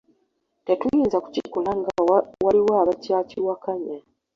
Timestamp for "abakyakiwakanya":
2.81-3.95